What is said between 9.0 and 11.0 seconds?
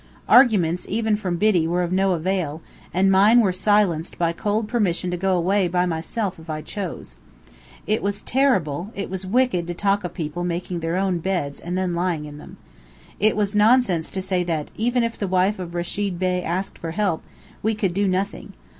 was wicked to talk of people making their